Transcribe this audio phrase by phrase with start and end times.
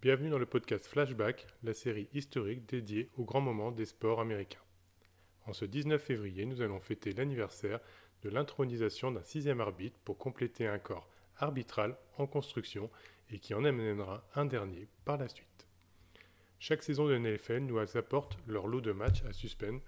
[0.00, 4.62] bienvenue dans le podcast Flashback, la série historique dédiée aux grands moments des sports américains.
[5.46, 7.80] En ce 19 février, nous allons fêter l'anniversaire
[8.22, 12.90] de l'intronisation d'un sixième arbitre pour compléter un corps arbitral en construction
[13.30, 15.66] et qui en amènera un dernier par la suite.
[16.58, 19.80] Chaque saison de NFL nous apporte leur lot de matchs à suspendre,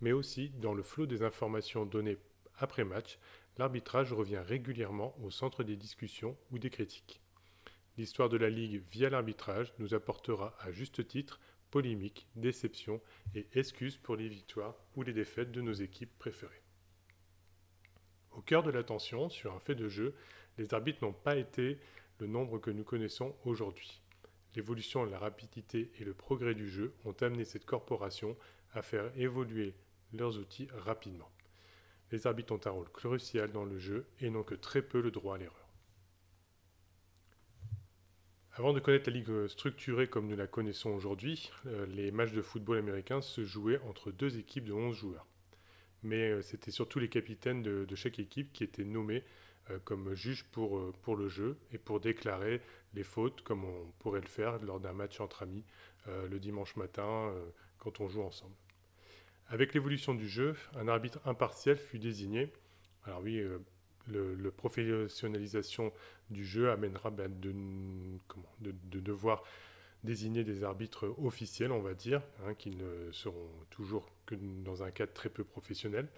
[0.00, 2.16] mais aussi dans le flot des informations données
[2.58, 3.18] après match,
[3.58, 7.20] l'arbitrage revient régulièrement au centre des discussions ou des critiques.
[7.98, 11.40] L'histoire de la Ligue via l'arbitrage nous apportera à juste titre
[11.72, 13.00] polémiques, déceptions
[13.34, 16.62] et excuses pour les victoires ou les défaites de nos équipes préférées.
[18.30, 20.14] Au cœur de l'attention sur un fait de jeu,
[20.58, 21.80] les arbitres n'ont pas été
[22.20, 24.00] le nombre que nous connaissons aujourd'hui.
[24.54, 28.36] L'évolution, la rapidité et le progrès du jeu ont amené cette corporation
[28.74, 29.74] à faire évoluer
[30.12, 31.30] leurs outils rapidement.
[32.12, 35.10] Les arbitres ont un rôle crucial dans le jeu et n'ont que très peu le
[35.10, 35.67] droit à l'erreur.
[38.58, 42.42] Avant de connaître la ligue structurée comme nous la connaissons aujourd'hui, euh, les matchs de
[42.42, 45.26] football américain se jouaient entre deux équipes de 11 joueurs.
[46.02, 49.22] Mais euh, c'était surtout les capitaines de, chaque équipe qui étaient nommés
[49.70, 52.60] euh, comme juges pour, pour le jeu et pour déclarer
[52.94, 55.64] les fautes comme on pourrait le faire lors d'un match entre amis
[56.06, 57.34] le dimanche matin
[57.78, 58.54] quand on joue ensemble.
[59.48, 62.50] Avec l'évolution du jeu, un arbitre impartial fut désigné.
[63.04, 63.44] Alors oui,
[64.08, 65.92] le, professionnalisation
[66.30, 69.42] du jeu amènera ben, de, devoir
[70.04, 74.90] désigner des arbitres officiels, on va dire, hein, qui ne seront toujours que dans un
[74.90, 76.08] cadre très peu professionnel.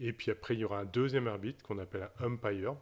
[0.00, 2.76] Et puis après, il y aura un deuxième arbitre qu'on appelle un umpire,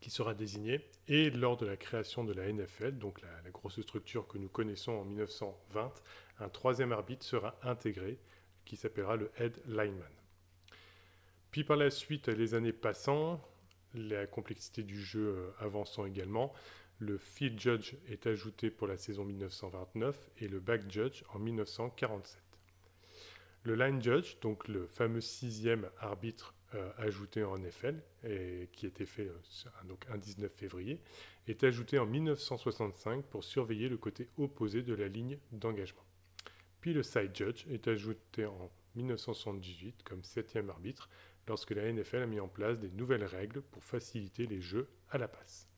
[0.00, 0.80] qui sera désigné.
[1.08, 4.48] Et lors de la création de la NFL, donc la, la grosse structure que nous
[4.48, 5.92] connaissons en 1920,
[6.40, 8.18] un troisième arbitre sera intégré,
[8.64, 10.08] qui s'appellera le head lineman.
[11.50, 13.40] Puis par la suite, les années passant,
[13.94, 16.52] la complexité du jeu euh, avançant également,
[16.98, 22.42] le field judge est ajouté pour la saison 1929 et le back judge en 1947.
[23.62, 29.06] Le line judge, donc le fameux sixième arbitre euh, ajouté en NFL, et qui était
[29.06, 31.00] fait euh, donc un 19 février,
[31.48, 36.04] est ajouté en 1965 pour surveiller le côté opposé de la ligne d'engagement.
[36.80, 41.08] Puis le side judge est ajouté en 1978 comme septième arbitre
[41.48, 45.18] lorsque la NFL a mis en place des nouvelles règles pour faciliter les jeux à
[45.18, 45.68] la passe.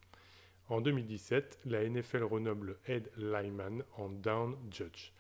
[0.68, 2.78] En 2017, la NFL renomme le
[3.16, 5.12] lineman en down judge.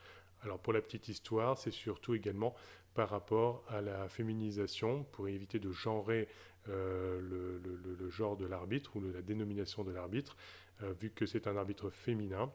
[0.42, 2.54] Alors pour la petite histoire, c'est surtout également
[2.94, 6.28] par rapport à la féminisation, pour éviter de genrer
[6.68, 10.36] euh, le, genre de l'arbitre ou la dénomination de l'arbitre,
[10.82, 12.52] euh, vu que c'est un arbitre féminin.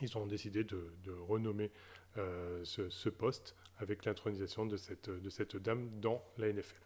[0.00, 0.92] Ils ont décidé de,
[1.28, 1.70] renommer
[2.18, 6.82] euh, ce, poste avec l'intronisation de cette dame dans la NFL.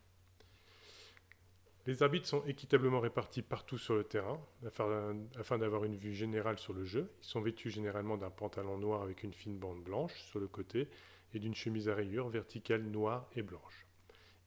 [1.86, 6.72] Les arbitres sont équitablement répartis partout sur le terrain afin, d'avoir une vue générale sur
[6.72, 7.08] le jeu.
[7.22, 10.88] Ils sont vêtus généralement d'un pantalon noir avec une fine bande blanche sur le côté
[11.32, 13.86] et d'une chemise à rayures verticale noire et blanche.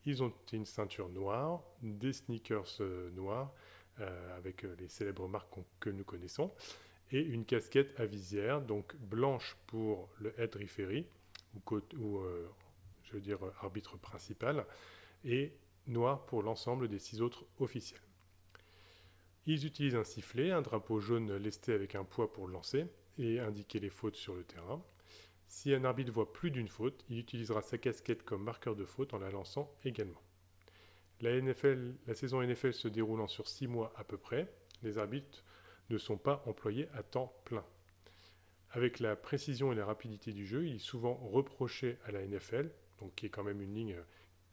[0.05, 3.53] Ils ont une ceinture noire, des sneakers euh, noirs
[4.01, 5.49] euh, avec euh, les célèbres marques
[5.79, 6.51] que nous connaissons
[7.11, 11.07] et une casquette à visière, donc blanche pour le head referee
[11.55, 12.21] ou, ou
[13.03, 14.65] je veux dire arbitre principal
[15.89, 18.01] noir pour l'ensemble des six autres officiels.
[19.45, 22.85] Ils utilisent un sifflet, un drapeau jaune lesté avec un poids pour lancer
[23.17, 24.83] et indiquer les fautes sur le terrain.
[25.47, 29.13] Si un arbitre voit plus d'une faute, il utilisera sa casquette comme marqueur de faute
[29.13, 30.21] en la lançant également.
[31.21, 35.43] La, la saison NFL se déroulant sur six mois à peu près, les arbitres
[35.89, 37.65] ne sont pas employés à temps plein.
[38.71, 42.69] Avec la précision et la rapidité du jeu, il est souvent reproché à la NFL,
[42.99, 43.95] donc qui est quand même une ligne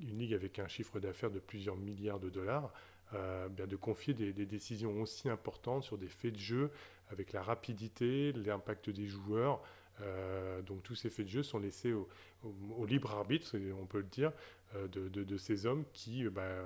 [0.00, 2.72] une ligue avec un chiffre d'affaires de plusieurs milliards de dollars,
[3.14, 6.70] euh, bien de confier des, décisions aussi importantes sur des faits de jeu
[7.10, 9.62] avec la rapidité, l'impact des joueurs.
[10.00, 14.04] Euh, donc tous ces faits de jeu sont laissés au, libre arbitre, on peut le
[14.04, 14.32] dire,
[14.74, 16.64] euh, de, ces hommes qui ben,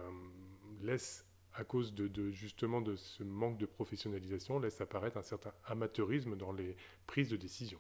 [0.83, 6.37] laissent, à cause de, justement de ce manque de professionnalisation, laissent apparaître un certain amateurisme
[6.37, 6.75] dans les
[7.07, 7.79] prises de décision.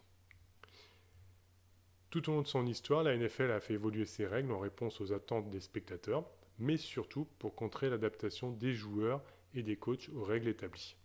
[2.10, 5.00] Tout au long de son histoire, la NFL a fait évoluer ses règles en réponse
[5.00, 6.24] aux attentes des spectateurs,
[6.58, 9.22] mais surtout pour contrer l'adaptation des joueurs
[9.54, 10.96] et des coachs aux règles établies.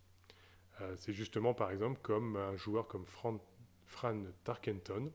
[0.81, 3.37] Euh, c'est justement par exemple comme un joueur comme Fran,
[4.43, 5.11] Tarkenton,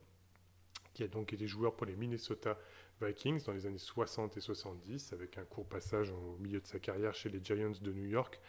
[0.93, 2.57] qui a donc été joueur pour les Minnesota
[3.01, 6.79] Vikings dans les années 60 et 70, avec un court passage au milieu de sa
[6.79, 8.39] carrière chez les Giants de New York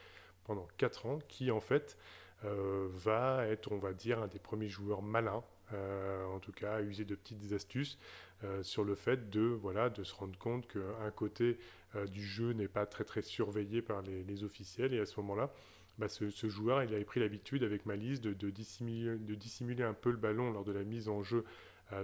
[0.44, 1.98] pendant 4 ans, qui en fait
[2.44, 5.42] euh, va être, on va dire, un des premiers joueurs malins
[5.72, 7.98] euh, en tout cas user de petites astuces
[8.44, 11.58] euh, sur le fait de, voilà, de se rendre compte qu'un côté
[11.94, 15.52] euh, du jeu n'est pas très très surveillé par les, officiels et à ce moment-là,
[15.98, 19.94] bah, ce, joueur il avait pris l'habitude avec malice de, de, dissimuler, de, dissimuler, un
[19.94, 21.44] peu le ballon lors de la mise en jeu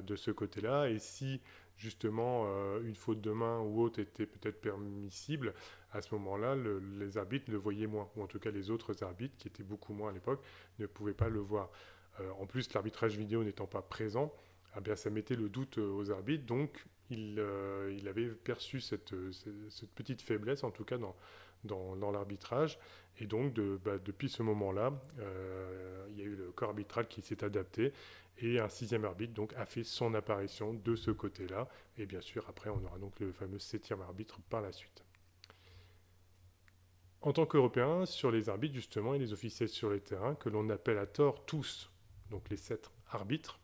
[0.03, 0.91] de ce côté-là.
[0.91, 1.41] Et si
[1.79, 2.47] justement
[2.81, 5.55] une faute de main ou autre était peut-être permissible,
[5.93, 6.55] à ce moment-là,
[6.99, 9.94] les arbitres le voyaient moins, ou en tout cas les autres arbitres, qui étaient beaucoup
[9.94, 10.43] moins à l'époque,
[10.79, 11.70] ne pouvaient pas le voir.
[12.41, 14.32] En plus, l'arbitrage vidéo n'étant pas présent,
[14.75, 17.43] ah bien, ça mettait le doute aux arbitres, donc il,
[17.97, 19.15] il avait perçu cette,
[19.94, 20.99] petite faiblesse, en tout cas
[21.65, 22.79] dans, l'arbitrage.
[23.20, 27.23] Et donc, bah, depuis ce moment-là, euh, il y a eu le corps arbitral qui
[27.23, 27.93] s'est adapté
[28.41, 31.69] et un sixième arbitre a fait son apparition de ce côté-là.
[31.97, 35.05] Et bien sûr, après, on aura donc le fameux septième arbitre par la suite.
[37.20, 40.70] En tant qu'Européens, sur les arbitres, justement, et les officiels sur les terrains, que l'on
[40.70, 41.91] appelle à tort tous,
[42.30, 43.58] donc les sept arbitres,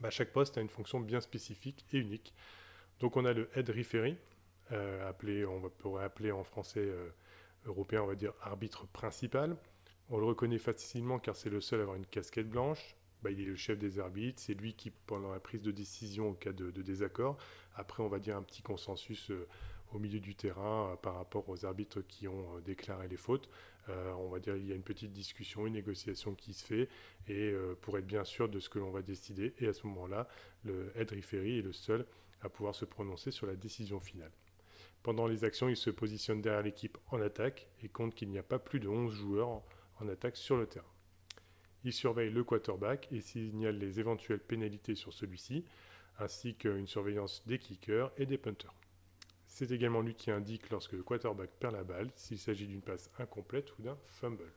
[0.00, 2.34] bah, chaque poste a une fonction bien spécifique et unique.
[3.00, 4.16] Donc on a le head referee,
[4.72, 7.10] euh, appelé, on pourrait appeler en français euh,
[7.66, 9.56] européen, on va dire arbitre principal.
[10.10, 12.96] On le reconnaît facilement car c'est le seul à avoir une casquette blanche.
[13.22, 16.30] Bah, il est le chef des arbitres, c'est lui qui, pendant la prise de décision
[16.30, 17.36] au cas de, désaccord,
[17.74, 19.48] après on va dire un petit consensus euh,
[19.92, 23.48] au milieu du terrain par rapport aux arbitres qui ont déclaré les fautes.
[23.88, 26.88] on va dire il y a une petite discussion, une négociation qui se fait,
[27.28, 30.28] et pour être bien sûr de ce que l'on va décider, et à ce moment-là,
[30.64, 32.06] le head referee est le seul
[32.42, 34.32] à pouvoir se prononcer sur la décision finale.
[35.02, 38.42] Pendant les actions, il se positionne derrière l'équipe en attaque et compte qu'il n'y a
[38.42, 39.62] pas plus de 11 joueurs
[40.00, 40.92] en attaque sur le terrain.
[41.84, 45.64] Il surveille le quarterback et signale les éventuelles pénalités sur celui-ci,
[46.18, 48.74] ainsi qu'une surveillance des kickers et des punters.
[49.58, 53.10] C'est également lui qui indique lorsque le quarterback perd la balle, s'il s'agit d'une passe
[53.18, 54.52] incomplète ou d'un fumble.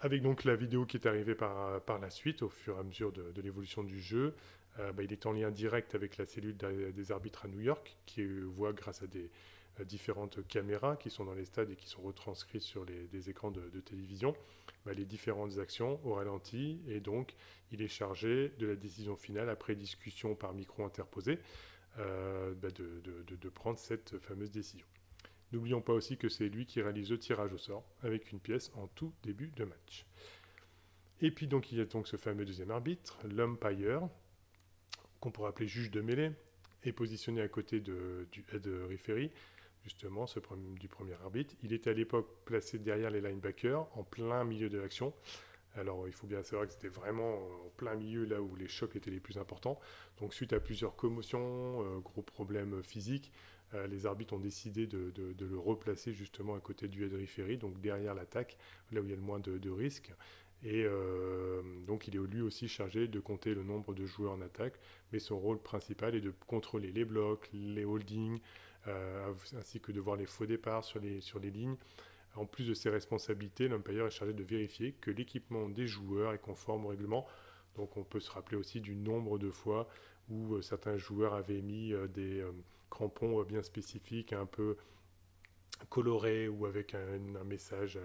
[0.00, 3.10] Avec donc la vidéo qui est arrivée par, la suite, au fur et à mesure
[3.10, 4.34] de l'évolution du jeu,
[4.80, 7.96] euh, bah, il est en lien direct avec la cellule des arbitres à New York,
[8.04, 9.30] qui voit grâce à des
[9.80, 13.30] euh, différentes caméras qui sont dans les stades et qui sont retranscrites sur les, des
[13.30, 14.36] écrans de, télévision,
[14.84, 17.34] bah, les différentes actions au ralenti, et donc
[17.70, 21.38] il est chargé de la décision finale après discussion par micro interposé
[21.98, 24.86] euh, bah, de, prendre cette fameuse décision.
[25.52, 28.70] N'oublions pas aussi que c'est lui qui réalise le tirage au sort avec une pièce
[28.74, 30.06] en tout début de match.
[31.20, 34.08] Et puis donc il y a donc ce fameux deuxième arbitre, l'umpire,
[35.20, 36.32] qu'on pourrait appeler juge de mêlée,
[36.82, 39.30] est positionné à côté de, du head referee,
[39.84, 40.26] justement,
[40.80, 41.54] du premier arbitre.
[41.62, 45.12] Il était à l'époque placé derrière les linebackers, en plein milieu de l'action.
[45.74, 48.94] Alors, il faut bien savoir que c'était vraiment en plein milieu, là où les chocs
[48.94, 49.80] étaient les plus importants.
[50.20, 53.32] Donc, suite à plusieurs commotions, euh, gros problèmes physiques,
[53.74, 57.80] euh, les arbitres ont décidé de, le replacer justement à côté du head referee, donc
[57.80, 58.56] derrière l'attaque,
[58.90, 60.12] là où il y a le moins de, risques.
[60.64, 64.40] Et euh, donc il est lui aussi chargé de compter le nombre de joueurs en
[64.40, 64.78] attaque,
[65.12, 68.38] mais son rôle principal est de contrôler les blocs, les holdings,
[68.86, 71.76] euh, ainsi que de voir les faux départs sur les lignes.
[72.34, 76.38] En plus de ses responsabilités, l'umpire est chargé de vérifier que l'équipement des joueurs est
[76.38, 77.26] conforme au règlement.
[77.76, 79.88] Donc on peut se rappeler aussi du nombre de fois
[80.28, 82.44] où euh, certains joueurs avaient mis des
[82.90, 84.76] crampons bien spécifiques, un peu
[85.88, 87.98] coloré ou avec un, message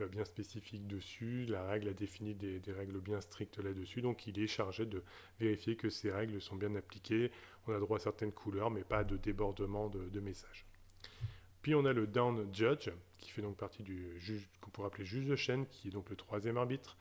[0.00, 1.46] euh, bien spécifique dessus.
[1.46, 5.02] La règle a défini des, règles bien strictes là-dessus, donc il est chargé de
[5.40, 7.30] vérifier que ces règles sont bien appliquées.
[7.66, 10.66] On a droit à certaines couleurs, mais pas de débordement de, de messages.
[11.62, 15.04] Puis on a le down judge, qui fait donc partie du juge qu'on pourrait appeler
[15.04, 16.96] juge de chaîne, qui est donc le troisième arbitre.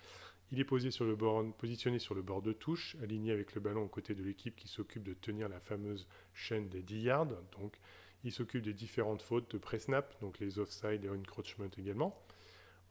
[0.51, 4.21] Il est positionné sur le bord de touche, aligné avec le ballon aux côtés de
[4.21, 7.27] l'équipe qui s'occupe de tenir la fameuse chaîne des 10 yards.
[7.59, 7.79] Donc
[8.23, 12.21] il s'occupe des différentes fautes de pré-snap, donc les offside et encroachment également.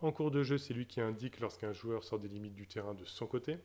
[0.00, 2.94] En cours de jeu, c'est lui qui indique lorsqu'un joueur sort des limites du terrain
[2.94, 3.58] de son côté.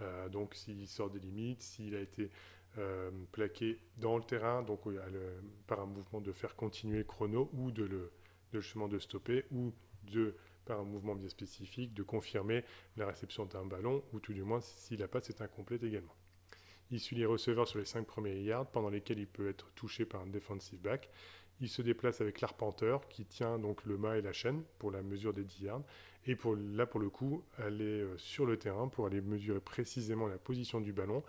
[0.00, 2.30] Euh, donc s'il sort des limites, s'il a été
[2.78, 4.80] euh, plaqué dans le terrain, donc
[5.66, 8.10] par un mouvement de faire continuer le chrono ou de le
[8.54, 9.72] justement de stopper ou
[10.04, 12.64] de par un mouvement bien spécifique de confirmer
[12.96, 16.14] la réception d'un ballon ou tout du moins si la passe est incomplète également.
[16.90, 20.04] Il suit les receveurs sur les 5 premiers yards, pendant lesquels il peut être touché
[20.04, 21.08] par un defensive back.
[21.60, 25.02] Il se déplace avec l'arpenteur, qui tient donc le mât et la chaîne pour la
[25.02, 25.82] mesure des 10 yards.
[26.26, 30.28] Et pour, là, pour le coup, aller euh, sur le terrain pour aller mesurer précisément
[30.28, 31.24] la position du ballon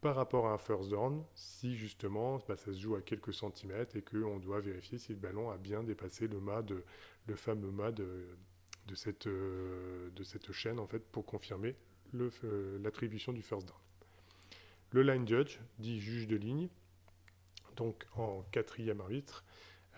[0.00, 3.96] par rapport à un first down, si justement bah, ça se joue à quelques centimètres
[3.96, 8.04] et qu'on doit vérifier si le ballon a bien dépassé le fameux mât de,
[9.26, 11.74] euh, de cette chaîne en fait, pour confirmer
[12.14, 13.78] euh, l'attribution du first down.
[14.92, 16.68] Le line judge, dit juge de ligne,
[17.76, 19.44] donc en quatrième arbitre,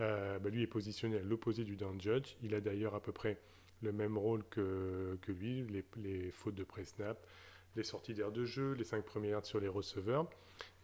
[0.01, 2.37] euh, bah, lui est positionné à l'opposé du down judge.
[2.43, 3.39] Il a d'ailleurs à peu près
[3.83, 5.65] le même rôle que, lui,
[5.97, 7.25] les, fautes de pré-snap,
[7.77, 10.29] les sorties d'air de jeu, les cinq premières yards sur les receveurs.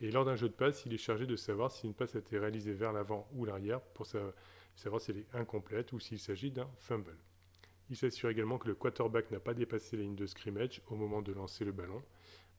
[0.01, 2.19] Et lors d'un jeu de passe, il est chargé de savoir si une passe a
[2.19, 6.51] été réalisée vers l'avant ou l'arrière pour savoir si elle est incomplète ou s'il s'agit
[6.51, 7.17] d'un fumble.
[7.89, 11.23] Il s'assure également que le quarterback n'a pas dépassé la ligne de scrimmage au moment
[11.23, 12.03] de lancer le ballon,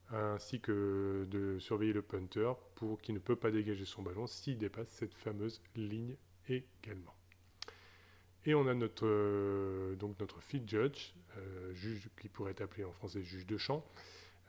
[0.09, 4.57] ainsi que de surveiller le punter pour qu'il ne peut pas dégager son ballon s'il
[4.57, 6.15] dépasse cette fameuse ligne
[6.47, 7.13] également.
[8.45, 12.85] Et on a notre, euh, donc notre field judge, euh, juge qui pourrait être appelé
[12.85, 13.85] en français juge de champ.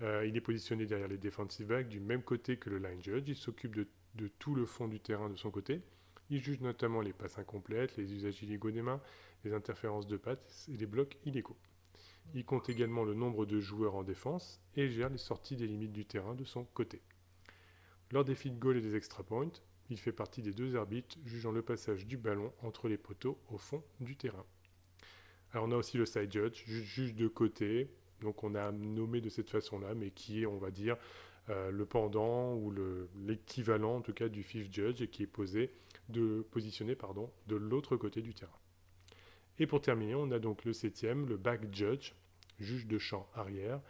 [0.03, 3.29] Euh, il est positionné derrière les defensive backs du même côté que le line judge.
[3.29, 5.83] Il s'occupe de, de, tout le fond du terrain de son côté.
[6.31, 9.01] Il juge notamment les passes incomplètes, les usages illégaux des mains,
[9.45, 11.57] les interférences de pattes et les blocs illégaux.
[12.35, 15.93] Il compte également le nombre de joueurs en défense et gère les sorties des limites
[15.93, 17.01] du terrain de son côté.
[18.11, 19.51] Lors des field goals et des extra points,
[19.91, 23.57] il fait partie des deux arbitres jugeant le passage du ballon entre les poteaux au
[23.57, 24.45] fond du terrain.
[25.53, 27.91] Alors on a aussi le side judge, juge de côté,
[28.21, 30.97] donc on a nommé de cette façon-là, mais qui est, on va dire,
[31.51, 32.75] euh, le pendant ou
[33.27, 35.71] l'équivalent en tout cas du fifth judge et qui est posé
[36.11, 36.97] de, positionné
[37.47, 38.59] de l'autre côté du terrain.
[39.59, 42.13] Et pour terminer, on a donc le septième, le back judge,
[42.61, 43.81] juge de champ arrière,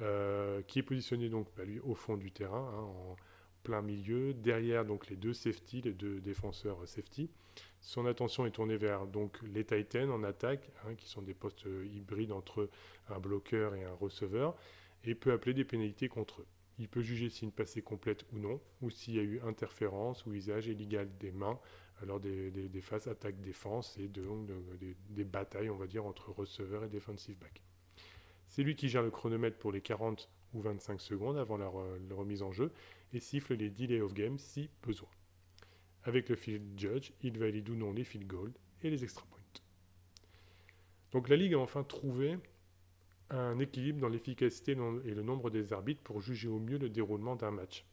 [0.00, 3.16] euh, qui est positionné donc bah, lui, au fond du terrain, hein, en
[3.62, 7.30] plein milieu, derrière donc les deux safety, les deux défenseurs safety.
[7.84, 11.66] Son attention est tournée vers donc les Titans en attaque, hein, qui sont des postes
[11.92, 12.70] hybrides entre
[13.10, 14.56] un bloqueur et un receveur,
[15.04, 16.46] et peut appeler des pénalités contre eux.
[16.78, 20.24] Il peut juger si une passe complète ou non, ou s'il y a eu interférence
[20.24, 21.60] ou usage illégal des mains
[22.06, 24.24] lors des, phases attaque-défense et de,
[25.10, 27.62] des batailles, on va dire, entre receveur et defensive back.
[28.48, 31.74] C'est lui qui gère le chronomètre pour les 40 ou 25 secondes avant leur,
[32.08, 32.72] leur remise en jeu
[33.12, 35.10] et siffle les delay of game si besoin.
[36.04, 39.34] Avec le field judge, il valide ou non les field goals et les extra points.
[41.14, 42.36] Donc la Ligue a enfin trouvé
[43.30, 47.36] un équilibre dans l'efficacité et le nombre des arbitres pour juger au mieux le déroulement
[47.36, 47.86] d'un match.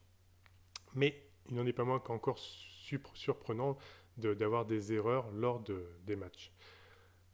[0.95, 3.77] Mais il n'en est pas moins qu'encore surprenant
[4.17, 6.51] d'avoir des erreurs lors de, des matchs.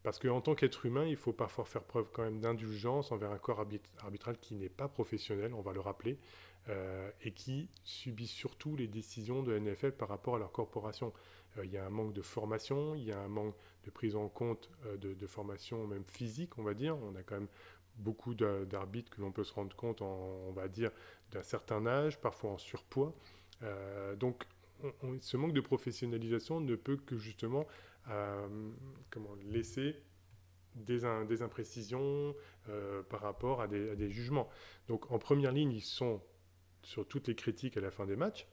[0.04, 3.38] Parce qu'en tant qu'être humain, il faut parfois faire preuve quand même d'indulgence envers un
[3.38, 3.66] corps
[4.00, 6.20] arbitral qui n'est pas professionnel, on va le rappeler,
[6.70, 11.14] euh, et qui subit surtout les décisions de NFL par rapport à leur corporation.
[11.58, 13.56] Euh, il y a un manque de formation, il y a un manque
[13.86, 16.98] de prise en compte euh, de, formation même physique, on va dire.
[16.98, 17.48] On a quand même
[17.96, 20.92] beaucoup d'arbitres que l'on peut se rendre compte, en, on va dire,
[21.32, 23.16] d'un certain âge, parfois en surpoids.
[24.18, 24.44] donc,
[25.22, 27.66] ce manque de professionnalisation ne peut que justement
[29.10, 29.96] comment, laisser
[30.76, 32.36] des, imprécisions
[33.10, 34.48] par rapport à des, jugements.
[34.90, 36.22] Donc en première ligne, ils sont
[36.88, 38.48] sur toutes les critiques à la fin des matchs.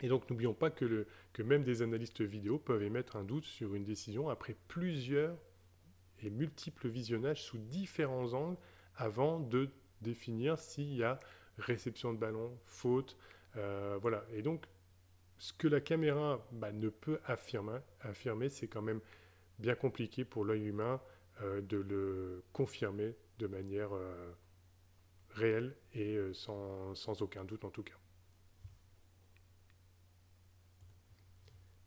[0.00, 3.44] Et donc n'oublions pas que, le, que même des analystes vidéo peuvent émettre un doute
[3.44, 5.36] sur une décision après plusieurs
[6.22, 8.56] et multiples visionnages sous différents angles
[8.96, 9.68] avant de
[10.00, 11.20] définir s'il y a
[11.58, 13.18] réception de ballon, faute.
[13.56, 14.24] Euh, voilà.
[14.32, 14.64] Et donc,
[15.36, 19.00] ce que la caméra bah, ne peut affirmer, affirmer c'est quand même
[19.58, 21.00] bien compliqué pour l'œil humain
[21.42, 24.32] euh, de le confirmer de manière euh,
[25.38, 27.98] réel et euh, sans, sans aucun doute en tout cas.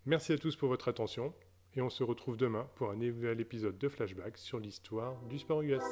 [0.05, 1.33] Merci à tous pour votre attention
[1.75, 5.61] et on se retrouve demain pour un nouvel épisode de Flashback sur l'histoire du sport
[5.61, 5.83] US.